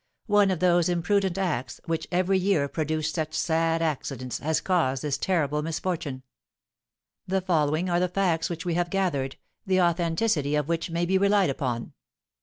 [0.25, 5.15] One of those imprudent acts, which every year produce such sad accidents, has caused this
[5.19, 6.23] terrible misfortune.
[7.27, 11.19] The following are the facts which we have gathered, the authenticity of which may be
[11.19, 11.93] relied upon.